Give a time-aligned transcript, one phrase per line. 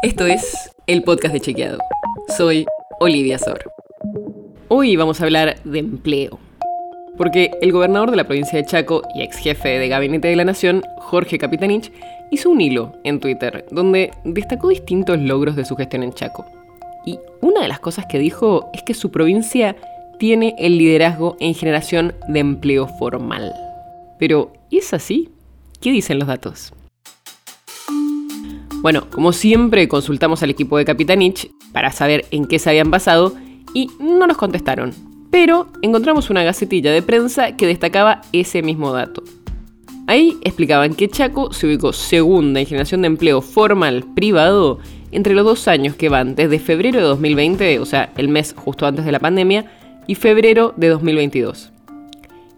[0.00, 1.78] Esto es el podcast de Chequeado.
[2.36, 2.66] Soy
[3.00, 3.72] Olivia Sor.
[4.68, 6.38] Hoy vamos a hablar de empleo.
[7.16, 10.44] Porque el gobernador de la provincia de Chaco y ex jefe de gabinete de la
[10.44, 11.90] nación, Jorge Capitanich,
[12.30, 16.46] hizo un hilo en Twitter donde destacó distintos logros de su gestión en Chaco.
[17.04, 19.74] Y una de las cosas que dijo es que su provincia
[20.20, 23.52] tiene el liderazgo en generación de empleo formal.
[24.20, 25.30] Pero, ¿es así?
[25.80, 26.72] ¿Qué dicen los datos?
[28.80, 33.34] Bueno, como siempre, consultamos al equipo de Capitanich para saber en qué se habían basado
[33.74, 34.92] y no nos contestaron.
[35.30, 39.22] Pero encontramos una gacetilla de prensa que destacaba ese mismo dato.
[40.06, 44.78] Ahí explicaban que Chaco se ubicó segunda en generación de empleo formal privado
[45.10, 48.86] entre los dos años que van desde febrero de 2020, o sea, el mes justo
[48.86, 49.66] antes de la pandemia,
[50.06, 51.72] y febrero de 2022.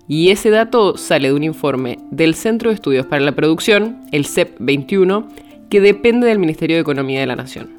[0.06, 4.27] Y ese dato sale de un informe del Centro de Estudios para la Producción, el
[4.27, 5.28] CEP 21,
[5.70, 7.70] que depende del Ministerio de Economía de la Nación.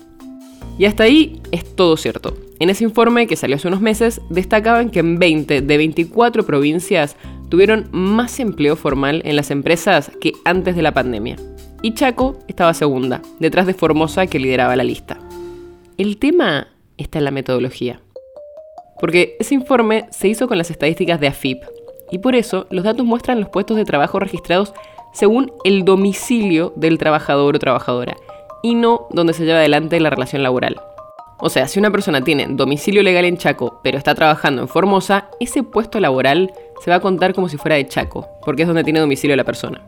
[0.77, 2.35] Y hasta ahí es todo cierto.
[2.59, 7.17] En ese informe que salió hace unos meses, destacaban que en 20 de 24 provincias
[7.49, 11.35] tuvieron más empleo formal en las empresas que antes de la pandemia.
[11.83, 15.19] Y Chaco estaba segunda, detrás de Formosa que lideraba la lista.
[15.97, 17.99] El tema está en la metodología.
[18.99, 21.57] Porque ese informe se hizo con las estadísticas de AFIP,
[22.11, 24.73] y por eso los datos muestran los puestos de trabajo registrados
[25.11, 28.15] según el domicilio del trabajador o trabajadora,
[28.63, 30.79] y no donde se lleva adelante la relación laboral.
[31.39, 35.29] O sea, si una persona tiene domicilio legal en Chaco, pero está trabajando en Formosa,
[35.39, 36.53] ese puesto laboral
[36.83, 39.43] se va a contar como si fuera de Chaco, porque es donde tiene domicilio la
[39.43, 39.83] persona.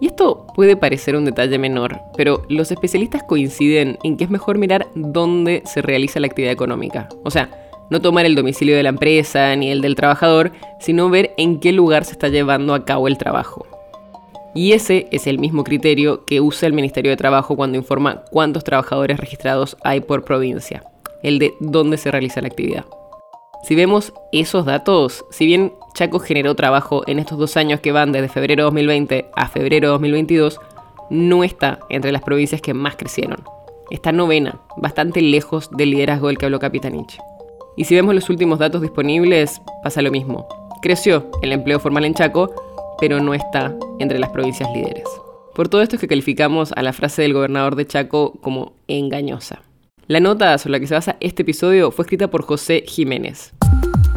[0.00, 4.56] Y esto puede parecer un detalle menor, pero los especialistas coinciden en que es mejor
[4.56, 7.08] mirar dónde se realiza la actividad económica.
[7.24, 7.50] O sea,
[7.90, 11.72] no tomar el domicilio de la empresa ni el del trabajador, sino ver en qué
[11.72, 13.66] lugar se está llevando a cabo el trabajo.
[14.58, 18.64] Y ese es el mismo criterio que usa el Ministerio de Trabajo cuando informa cuántos
[18.64, 20.82] trabajadores registrados hay por provincia,
[21.22, 22.84] el de dónde se realiza la actividad.
[23.62, 28.10] Si vemos esos datos, si bien Chaco generó trabajo en estos dos años que van
[28.10, 30.58] desde febrero de 2020 a febrero de 2022,
[31.08, 33.44] no está entre las provincias que más crecieron.
[33.92, 37.16] Está novena, bastante lejos del liderazgo del que habló Capitanich.
[37.76, 40.48] Y si vemos los últimos datos disponibles, pasa lo mismo.
[40.82, 42.50] Creció el empleo formal en Chaco,
[43.00, 45.04] pero no está entre las provincias líderes.
[45.54, 49.62] Por todo esto es que calificamos a la frase del gobernador de Chaco como engañosa.
[50.06, 53.52] La nota sobre la que se basa este episodio fue escrita por José Jiménez.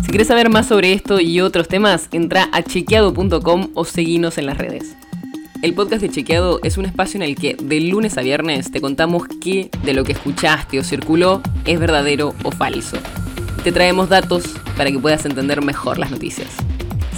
[0.04, 4.46] Si quieres saber más sobre esto y otros temas, entra a chequeado.com o seguinos en
[4.46, 4.96] las redes.
[5.62, 8.82] El podcast de Chequeado es un espacio en el que de lunes a viernes te
[8.82, 12.98] contamos qué de lo que escuchaste o circuló es verdadero o falso
[13.64, 14.44] te traemos datos
[14.76, 16.50] para que puedas entender mejor las noticias.